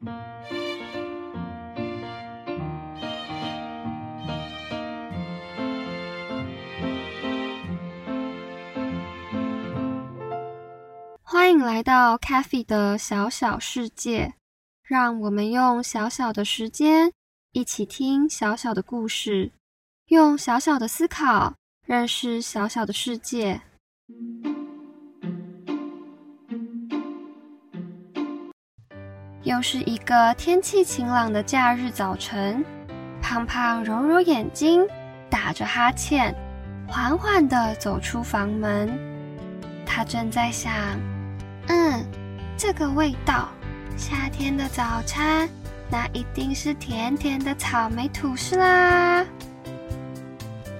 [0.00, 0.12] 欢
[11.50, 14.32] 迎来到 Cathy 的小小世界，
[14.82, 17.12] 让我们用小小的时间
[17.52, 19.52] 一起听小小的故事，
[20.06, 23.60] 用小小的思考认识小小的世界。
[29.50, 32.64] 又是一个天气晴朗的假日早晨，
[33.20, 34.86] 胖胖揉揉眼睛，
[35.28, 36.32] 打着哈欠，
[36.86, 38.96] 缓缓地走出房门。
[39.84, 40.72] 他正在想：
[41.66, 42.00] 嗯，
[42.56, 43.48] 这个味道，
[43.96, 45.48] 夏天的早餐，
[45.90, 49.26] 那一定是甜甜的草莓吐司啦。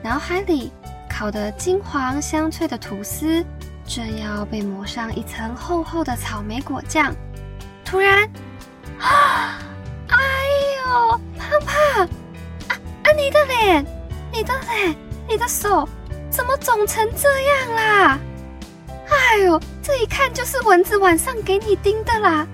[0.00, 0.70] 脑海里
[1.08, 3.44] 烤得金黄香脆的吐司，
[3.84, 7.12] 正要被抹上一层厚厚的草莓果酱，
[7.84, 8.30] 突然。
[9.00, 9.58] 啊！
[10.08, 10.18] 哎
[10.84, 12.06] 呦，胖胖！
[12.68, 12.72] 啊
[13.04, 13.06] 啊！
[13.16, 13.84] 你的脸，
[14.32, 14.96] 你的脸，
[15.28, 15.88] 你的手，
[16.30, 18.18] 怎么肿成这样啦？
[19.08, 22.46] 哎呦，这一看就是蚊子晚上给你叮的啦！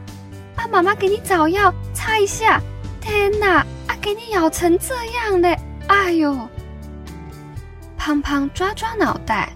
[0.56, 2.61] 啊，妈妈给你找药擦一下。
[3.01, 3.59] 天哪！
[3.87, 5.59] 啊，给你咬成这样嘞！
[5.89, 6.37] 哎呦！
[7.97, 9.53] 胖胖抓抓脑袋，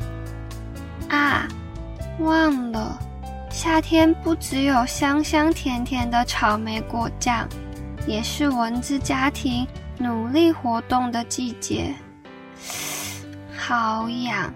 [1.08, 1.46] 啊，
[2.18, 2.98] 忘了。
[3.50, 7.46] 夏天不只有香香甜甜的草莓果酱，
[8.06, 9.66] 也是蚊子家庭
[9.98, 11.94] 努力活动的季节。
[13.54, 14.52] 好痒！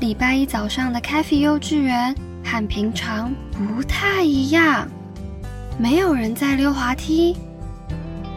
[0.00, 4.86] 礼拜一早上的 Cafe 幼稚园和平常不太一样，
[5.78, 7.36] 没有人在溜滑梯。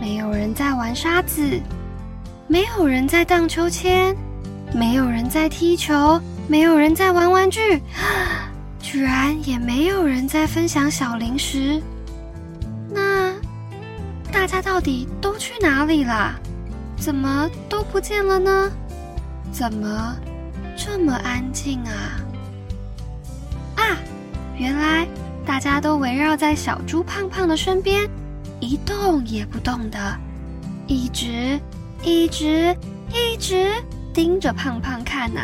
[0.05, 1.59] 没有人在玩沙子，
[2.47, 4.15] 没有人在荡秋千，
[4.71, 7.81] 没有人在踢球，没有人在玩玩具，
[8.79, 11.81] 居然也没有人在分享小零食。
[12.87, 13.33] 那
[14.31, 16.35] 大家到底都去哪里啦？
[16.97, 18.71] 怎么都不见了呢？
[19.51, 20.15] 怎么
[20.77, 22.21] 这么安静啊？
[23.77, 23.97] 啊，
[24.55, 25.07] 原来
[25.47, 28.07] 大家都围绕在小猪胖胖的身边。
[28.59, 30.17] 一动也不动的，
[30.87, 31.59] 一直、
[32.03, 32.75] 一直、
[33.11, 33.71] 一直
[34.13, 35.41] 盯着胖胖看呐。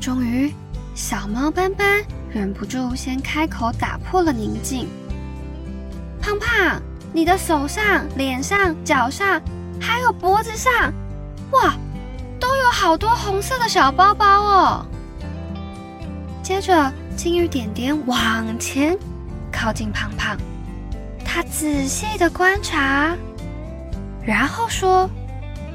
[0.00, 0.52] 终于，
[0.94, 4.88] 小猫斑斑忍不住先开口打破了宁静
[6.20, 6.80] ：“胖胖，
[7.12, 9.40] 你的手上、脸上、脚上，
[9.80, 10.92] 还有脖子上，
[11.52, 11.74] 哇，
[12.38, 14.86] 都有好多红色的小包包哦。”
[16.42, 18.96] 接着，金鱼点点往前
[19.50, 20.36] 靠近胖胖。
[21.36, 23.14] 他仔细的观察，
[24.24, 25.06] 然后说：“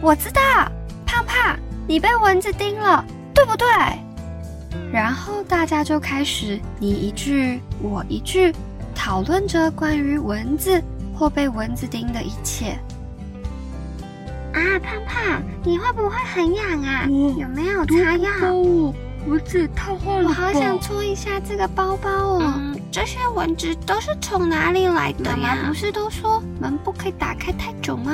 [0.01, 0.41] 我知道，
[1.05, 1.55] 胖胖，
[1.88, 3.67] 你被蚊子叮了，对不对？”
[4.91, 8.51] 然后大家就开始你一句我一句，
[8.95, 10.83] 讨论着关于蚊子
[11.13, 12.72] 或被蚊子叮的一切。
[14.53, 17.05] 啊，胖胖，你会不会很痒啊？
[17.38, 18.31] 有没有擦药？
[19.27, 22.53] 蚊子太坏了，我好想搓一下这个包包哦。
[22.91, 25.57] 这些蚊子都是从哪里来的呀？
[25.67, 28.11] 不是都说门不可以打开太久吗？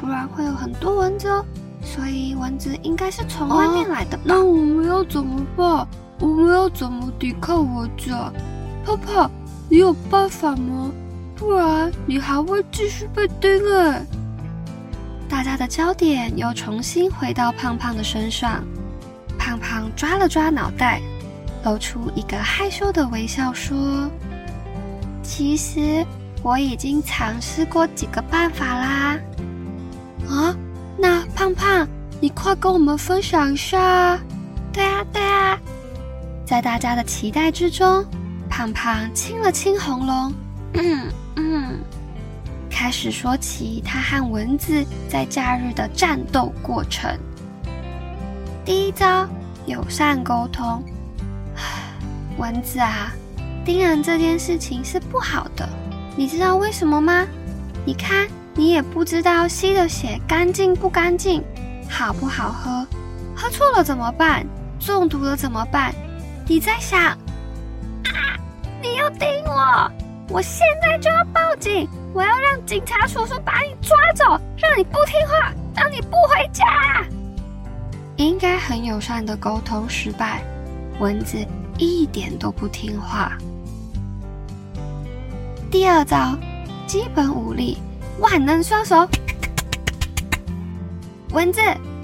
[0.00, 1.44] 不然会有很多蚊子哦。
[1.82, 4.22] 所以蚊子应该是从外面来的吧？
[4.24, 5.86] 那我们要怎么办？
[6.20, 8.10] 我们要怎么抵抗蚊子？
[8.84, 9.30] 泡泡，
[9.68, 10.90] 你有办法吗？
[11.36, 14.06] 不然你还会继续被叮哎。
[15.28, 18.64] 大家的焦点又重新回到胖胖的身上。
[19.44, 21.02] 胖胖抓了抓脑袋，
[21.64, 24.10] 露出一个害羞的微笑，说
[25.22, 26.02] ：“其实
[26.42, 29.18] 我已经尝试过几个办法啦。”
[30.26, 30.56] 啊，
[30.96, 31.86] 那胖胖，
[32.22, 34.18] 你快跟我们分享一下。
[34.72, 35.60] 对啊，对啊，
[36.46, 38.02] 在大家的期待之中，
[38.48, 40.32] 胖胖清了清喉咙，
[40.72, 41.06] 嗯
[41.36, 41.78] 嗯，
[42.70, 47.14] 开始说起他和蚊子在假日的战斗过程。
[48.64, 49.28] 第一招，
[49.66, 50.82] 友善沟通。
[52.38, 53.12] 蚊子啊，
[53.64, 55.68] 叮人这件事情是不好的，
[56.16, 57.26] 你知道为什么吗？
[57.84, 61.44] 你看，你也不知道吸的血干净不干净，
[61.90, 62.86] 好不好喝，
[63.36, 64.46] 喝错了怎么办？
[64.80, 65.94] 中毒了怎么办？
[66.48, 67.18] 你在想，啊，
[68.80, 69.92] 你要叮我，
[70.30, 76.64] 我现在就要报警，我要让警察叔叔把你抓走，让你不听话，让你不回家。
[78.16, 80.42] 应该很友善的沟通失败，
[81.00, 81.36] 蚊子
[81.78, 83.36] 一点都不听话。
[85.70, 86.38] 第二招，
[86.86, 87.78] 基本武力，
[88.20, 89.08] 万能双手。
[91.32, 91.60] 蚊子，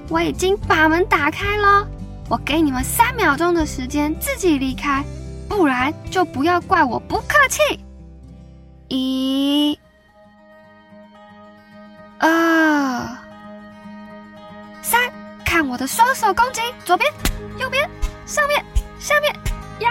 [0.08, 1.86] 我已经把门打开了，
[2.28, 5.04] 我给你们三秒钟的时间自己离开，
[5.48, 7.78] 不然就不要怪我不客气。
[8.88, 9.78] 一、
[16.20, 17.10] 手攻击，左边、
[17.56, 17.88] 右边、
[18.26, 18.62] 上面、
[18.98, 19.34] 下面，
[19.78, 19.90] 呀！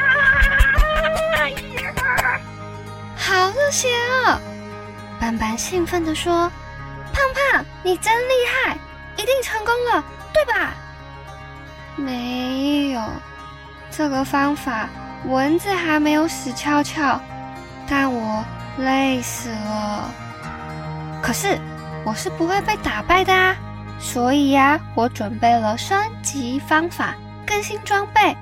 [3.17, 3.87] 好热血
[4.27, 4.39] 啊！
[5.19, 6.47] 斑斑兴奋地说
[7.11, 8.77] ：“胖胖，你真厉害！”
[9.17, 10.75] 一定成功了，对吧？
[11.95, 13.01] 没有，
[13.89, 14.87] 这个方法
[15.25, 17.19] 蚊子还没有死翘翘，
[17.87, 18.45] 但我
[18.77, 20.13] 累死了。
[21.23, 21.59] 可是
[22.05, 23.55] 我是不会被打败的啊，
[23.99, 27.13] 所以呀，我准备了升级方法、
[27.45, 28.35] 更新装备，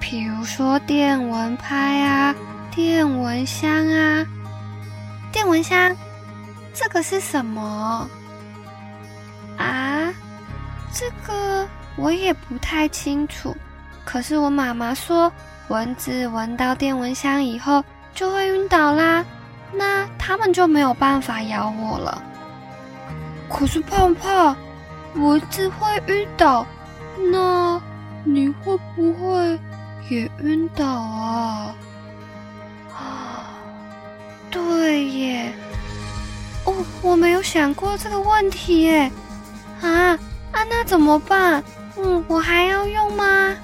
[0.00, 2.34] 譬如说电蚊拍啊、
[2.70, 4.26] 电蚊香啊。
[5.30, 5.96] 电蚊香，
[6.74, 8.08] 这个是什么？
[9.56, 10.12] 啊，
[10.92, 11.66] 这个
[11.96, 13.56] 我也不太清楚。
[14.04, 15.32] 可是我妈妈说，
[15.68, 17.82] 蚊子闻到电蚊香以后
[18.14, 19.24] 就会晕倒啦，
[19.72, 22.22] 那它们就没有办法咬我了。
[23.48, 24.14] 可是胖
[25.14, 26.66] 胖，蚊子会晕倒，
[27.30, 27.80] 那
[28.24, 29.58] 你会不会
[30.08, 31.74] 也晕倒啊？
[32.94, 33.54] 啊，
[34.50, 35.52] 对耶。
[36.64, 39.10] 哦，我没有想过这个问题耶。
[39.80, 40.18] 啊
[40.52, 41.62] 啊，那怎么办？
[41.98, 43.54] 嗯，我还要用吗？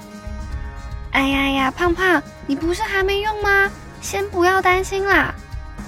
[1.11, 3.69] 哎呀呀，胖胖，你不是还没用吗？
[4.01, 5.33] 先不要担心啦，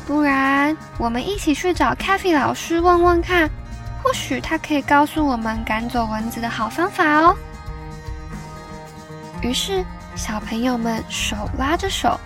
[0.07, 3.49] 不然我们一起去找 c a f e 老师问问看，
[4.03, 7.35] 或许他可以告诉我们赶走蚊子的好方法哦。
[9.41, 9.83] 于是，
[10.15, 12.19] 小朋友们手拉着手，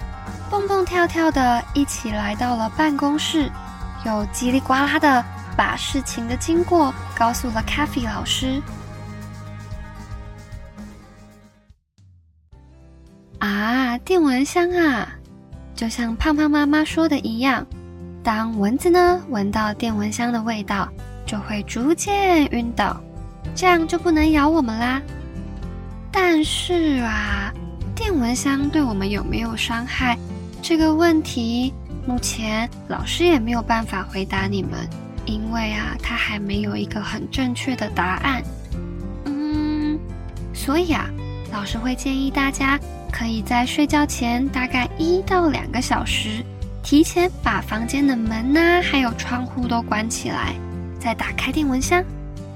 [0.49, 3.51] 蹦蹦跳跳的一起来到了办公室，
[4.05, 5.23] 又叽里呱啦的。
[5.57, 8.61] 把事情的经过告诉了 c a f e 老师。
[13.39, 15.07] 啊，电蚊香啊，
[15.73, 17.65] 就像胖胖妈妈说的一样，
[18.21, 20.89] 当蚊子呢闻到电蚊香的味道，
[21.25, 23.01] 就会逐渐晕倒，
[23.55, 25.01] 这样就不能咬我们啦。
[26.11, 27.53] 但是啊，
[27.95, 30.17] 电蚊香对我们有没有伤害
[30.61, 31.73] 这个问题，
[32.07, 34.87] 目前老师也没有办法回答你们。
[35.27, 38.43] 因为啊，它还没有一个很正确的答案，
[39.25, 39.97] 嗯，
[40.53, 41.09] 所以啊，
[41.51, 42.79] 老师会建议大家
[43.11, 46.45] 可以在睡觉前大概一到两个小时，
[46.83, 50.53] 提前把房间的门呐，还有窗户都关起来，
[51.05, 52.03] 再打开电蚊香，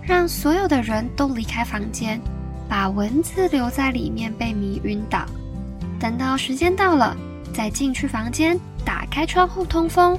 [0.01, 2.19] 让所有的人都离开房间，
[2.67, 5.23] 把蚊子留在里面被迷晕倒，
[5.99, 7.15] 等到时间到了，
[7.53, 10.17] 再进去房间，打开窗户通风。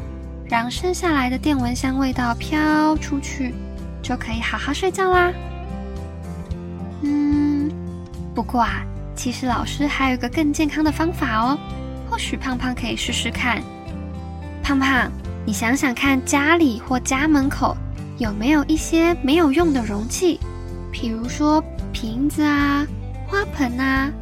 [0.49, 3.53] 让剩下来的电蚊香味道飘出去，
[4.01, 5.33] 就可以好好睡觉啦。
[7.03, 7.69] 嗯，
[8.33, 8.85] 不过啊，
[9.17, 11.59] 其实老师还有一个更健康的方法哦，
[12.09, 13.61] 或许胖胖可以试试看。
[14.63, 15.11] 胖胖，
[15.45, 17.77] 你想想看，家里或家门口
[18.21, 20.39] 有没有一些没有用的容器，
[20.93, 22.87] 比如说瓶子啊、
[23.27, 24.13] 花盆啊，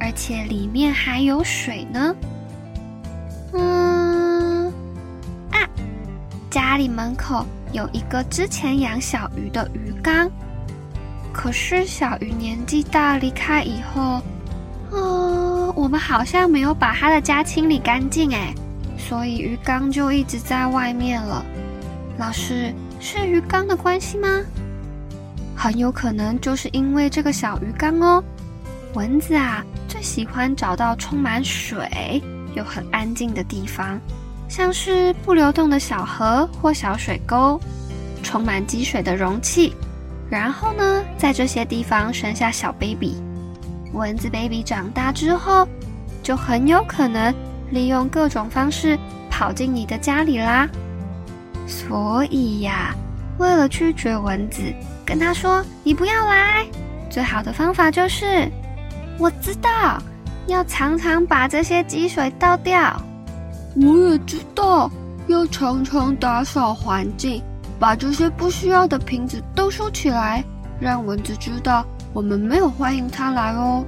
[0.00, 2.12] 而且里面还有水呢？
[3.52, 4.66] 嗯
[5.52, 5.62] 啊
[6.50, 10.28] 家里门口有一个之前养小鱼的鱼缸，
[11.32, 14.20] 可是小鱼年纪大离开以后，
[14.90, 18.52] 哦，我们好像没有把它的家清理干净哎，
[18.98, 21.44] 所以鱼缸就一直在外面了。
[22.18, 22.74] 老师，
[23.08, 24.28] 是鱼缸的关系吗？
[25.54, 28.20] 很有可能就是因为这个小鱼缸哦。
[28.94, 32.20] 蚊子啊，最喜欢找到充满水
[32.56, 34.00] 又很安静的地方。
[34.48, 37.60] 像是不流动的小河或小水沟，
[38.24, 39.72] 充满积水的容器，
[40.28, 43.14] 然后呢，在这些地方生下小 baby。
[43.92, 45.68] 蚊子 baby 长大之后，
[46.24, 47.32] 就很有可能
[47.70, 48.98] 利用各种方式
[49.30, 50.68] 跑进你的家里啦。
[51.66, 52.94] 所以呀，
[53.38, 54.62] 为了拒绝蚊子，
[55.04, 56.64] 跟他说你不要来，
[57.10, 58.50] 最好的方法就是，
[59.18, 60.00] 我知道，
[60.46, 63.00] 要常常把这些积水倒掉。
[63.74, 64.90] 我也知道
[65.26, 67.42] 要常常打扫环境，
[67.78, 70.42] 把这些不需要的瓶子都收起来，
[70.80, 73.84] 让蚊子知道我们没有欢迎它来哦。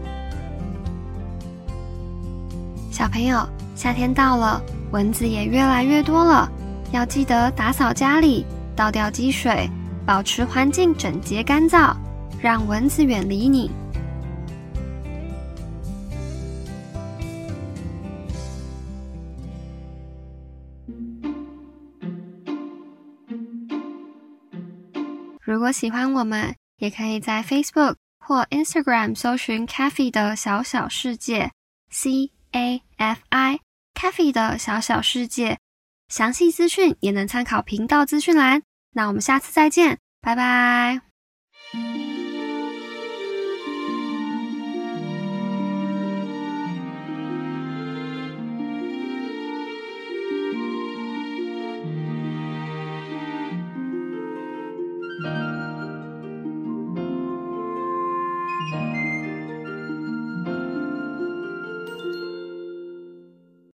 [2.91, 6.51] 小朋友，夏天到了，蚊子也越来越多了，
[6.91, 9.69] 要记得打扫家里，倒掉积水，
[10.07, 11.95] 保持环境整洁干燥，
[12.41, 13.71] 让蚊子远离你。
[25.41, 31.51] 如果喜欢我们，也可以在 Facebook 或 Instagram 搜寻 Cafe 的小小世界
[31.91, 33.61] C A F I
[33.95, 35.59] Cafe 的小小世界，
[36.09, 38.63] 详细资讯也能参考频道资讯栏。
[38.93, 41.01] 那我们下次再见，拜拜。